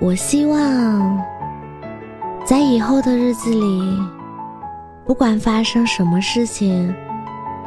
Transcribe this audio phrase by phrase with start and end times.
[0.00, 1.22] 我希望
[2.42, 4.00] 在以后的日子里，
[5.04, 6.92] 不管发生什么事情，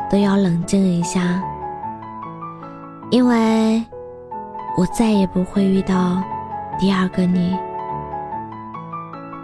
[0.09, 1.39] 都要冷静一下，
[3.11, 3.83] 因为
[4.75, 6.23] 我再也不会遇到
[6.79, 7.55] 第二个你。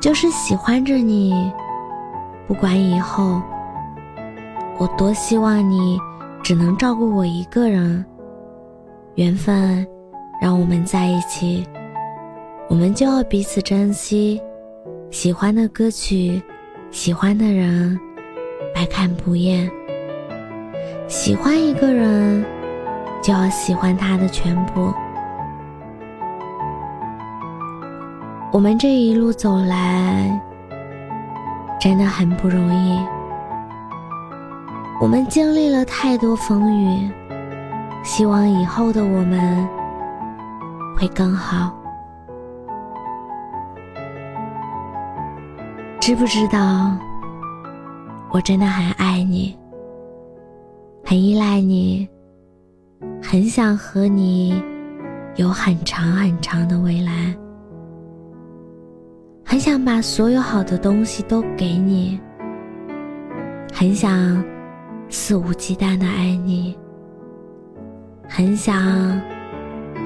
[0.02, 1.54] 就是喜欢着你，
[2.48, 3.40] 不管以后
[4.80, 6.00] 我多希望你
[6.42, 8.04] 只能照顾我一个人，
[9.14, 9.86] 缘分
[10.42, 11.64] 让我们在一起。
[12.70, 14.40] 我们就要彼此珍惜，
[15.10, 16.40] 喜欢的歌曲，
[16.92, 18.00] 喜欢的人，
[18.76, 19.70] 百看不厌。
[21.08, 22.46] 喜欢一个人，
[23.24, 24.94] 就要喜欢他的全部。
[28.52, 30.40] 我们这一路走来，
[31.82, 33.00] 真的很不容易。
[35.02, 37.10] 我们经历了太多风雨，
[38.04, 39.68] 希望以后的我们
[40.96, 41.79] 会更好。
[46.10, 46.98] 知不知道，
[48.32, 49.56] 我真的很爱你，
[51.06, 52.10] 很依赖你，
[53.22, 54.60] 很想和你
[55.36, 57.32] 有很长很长的未来，
[59.46, 62.20] 很想把所有好的东西都给你，
[63.72, 64.44] 很想
[65.10, 66.76] 肆无忌惮的爱你，
[68.28, 69.22] 很想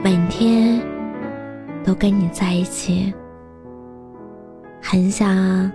[0.04, 0.82] 每天
[1.82, 3.14] 都跟你在一起，
[4.82, 5.72] 很想。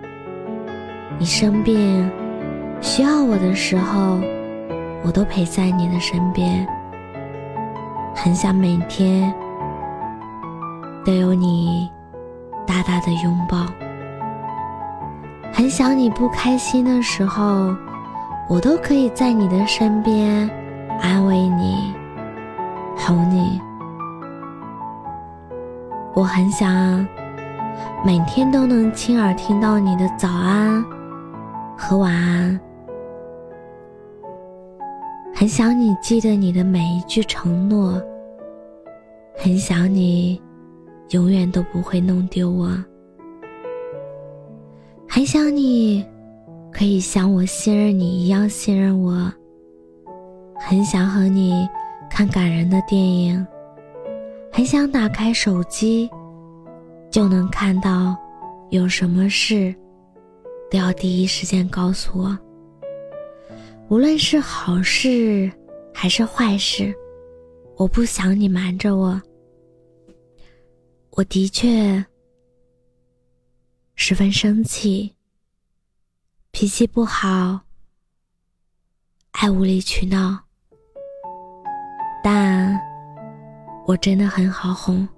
[1.20, 2.08] 你生病
[2.80, 4.20] 需要我的时候，
[5.04, 6.64] 我都陪在你的身边。
[8.14, 9.34] 很想每天
[11.04, 11.90] 都有你
[12.64, 13.66] 大大的拥抱。
[15.52, 17.74] 很想你不开心的时候，
[18.48, 20.48] 我都可以在你的身边
[21.00, 21.92] 安慰你、
[22.96, 23.60] 哄你。
[26.14, 27.04] 我很想
[28.04, 30.84] 每天都能亲耳听到你的早安。
[31.80, 32.60] 和晚安，
[35.32, 38.02] 很想你记得你的每一句承诺，
[39.36, 40.42] 很想你
[41.10, 42.68] 永远都不会弄丢我，
[45.08, 46.04] 很想你
[46.72, 49.32] 可以像我信任你一样信任我，
[50.56, 51.66] 很想和你
[52.10, 53.46] 看感人的电影，
[54.52, 56.10] 很想打开手机
[57.08, 58.16] 就能看到
[58.70, 59.72] 有什么事。
[60.70, 62.38] 都要第一时间告诉我。
[63.88, 65.50] 无论是好事
[65.94, 66.94] 还是坏事，
[67.76, 69.20] 我不想你瞒着我。
[71.12, 72.04] 我的确
[73.94, 75.14] 十分生气，
[76.50, 77.60] 脾气不好，
[79.32, 80.38] 爱无理取闹，
[82.22, 82.78] 但
[83.86, 85.08] 我真的很好哄，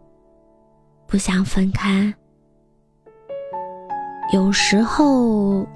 [1.06, 2.14] 不想分开。
[4.32, 5.66] 有时候，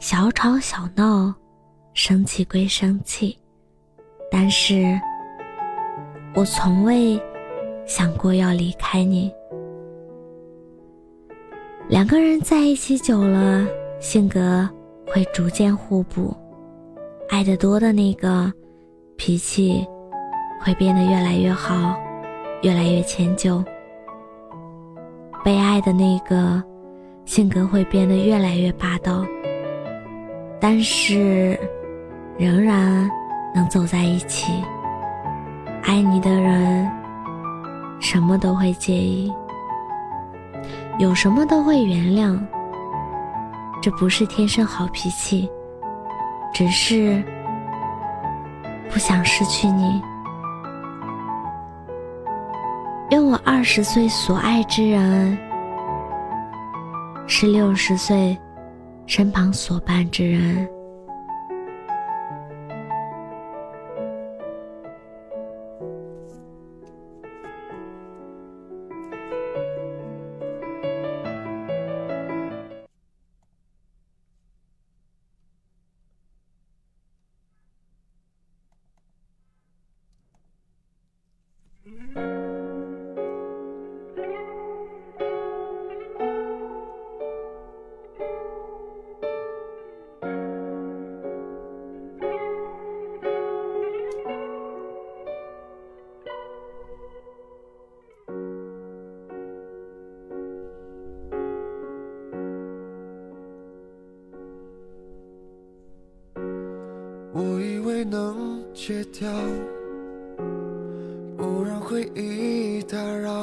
[0.00, 1.32] 小吵小闹，
[1.94, 3.38] 生气归生气，
[4.32, 5.00] 但是
[6.34, 7.22] 我从未
[7.86, 9.32] 想过要离开你。
[11.88, 13.64] 两个人在一起久了，
[14.00, 14.68] 性格
[15.06, 16.36] 会逐渐互补，
[17.28, 18.52] 爱得多的那个，
[19.16, 19.86] 脾气
[20.60, 21.96] 会变得越来越好，
[22.62, 23.62] 越来越迁就；
[25.44, 26.60] 被爱的那个。
[27.24, 29.24] 性格会变得越来越霸道，
[30.60, 31.58] 但是
[32.38, 33.10] 仍然
[33.54, 34.52] 能走在一起。
[35.82, 36.90] 爱你的人，
[38.00, 39.32] 什么都会介意，
[40.98, 42.38] 有什么都会原谅。
[43.80, 45.50] 这不是天生好脾气，
[46.52, 47.22] 只是
[48.90, 50.02] 不想失去你。
[53.10, 55.38] 愿我二十岁所爱之人。
[57.42, 58.38] 是六十岁，
[59.04, 60.64] 身旁所伴之人。
[108.12, 109.32] 能戒掉，
[111.34, 113.42] 不让回忆打扰。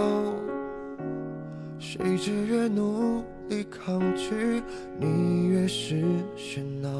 [1.80, 4.62] 谁知越努力抗拒，
[5.00, 5.95] 你越是
[6.38, 6.92] 喧闹。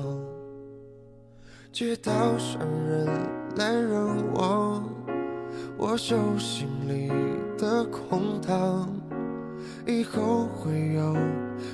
[1.72, 3.08] 街道上人
[3.58, 4.84] 来人往，
[5.78, 7.12] 我手心里
[7.56, 8.90] 的空荡。
[9.86, 11.16] 以后会有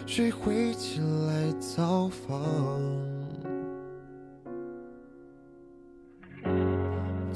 [0.05, 3.14] 谁会前来造访？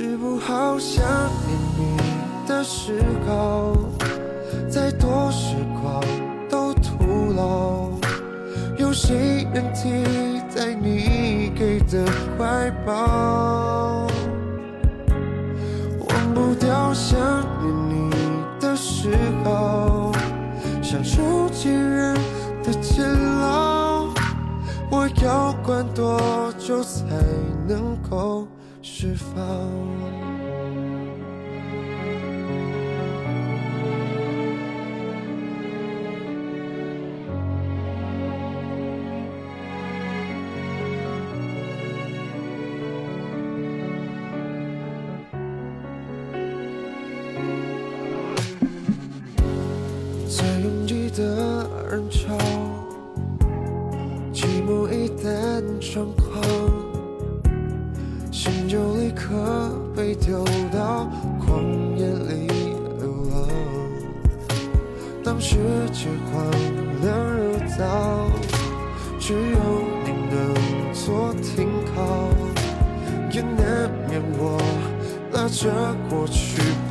[0.00, 1.04] 治不好想
[1.46, 3.76] 念你的嗜好，
[4.66, 6.02] 再多时光
[6.48, 7.90] 都徒劳。
[8.78, 9.90] 有谁能替
[10.56, 14.06] 代你给的怀抱？
[16.08, 17.20] 忘不掉想
[17.60, 18.10] 念你
[18.58, 19.10] 的嗜
[19.44, 20.12] 好。
[20.82, 22.14] 像囚禁人
[22.64, 23.06] 的监
[23.38, 24.06] 牢，
[24.90, 26.18] 我要关多
[26.58, 27.04] 久才
[27.68, 28.48] 能够
[29.00, 29.34] 释放？
[50.28, 52.36] 在拥挤的人潮，
[54.34, 56.42] 寂寞一旦猖狂，
[59.94, 61.08] 被丢到
[61.40, 62.46] 旷野里
[62.98, 63.48] 流浪。
[65.24, 65.56] 当世
[65.92, 66.50] 界荒
[67.02, 68.28] 凉如岛，
[69.18, 69.58] 只有
[70.04, 70.34] 你能
[70.92, 72.28] 做停靠，
[73.30, 74.58] 也难免我
[75.32, 75.70] 拉着
[76.08, 76.90] 过去不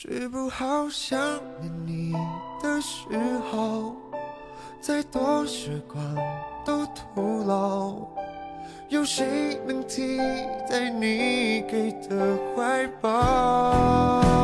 [0.00, 1.18] 治不好想
[1.60, 2.12] 念你
[2.62, 3.02] 的嗜
[3.50, 3.92] 好，
[4.80, 6.00] 再多时光
[6.64, 7.96] 都徒劳。
[8.88, 10.18] 有谁能替
[10.70, 14.37] 代你给的怀抱？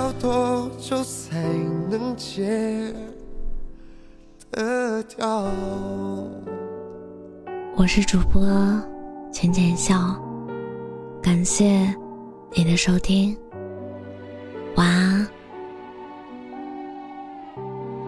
[0.00, 1.38] 要多久才
[1.90, 2.90] 能戒？
[7.76, 8.42] 我是主播
[9.30, 10.18] 浅浅笑，
[11.22, 11.94] 感谢
[12.54, 13.36] 你的收听，
[14.74, 15.28] 晚安。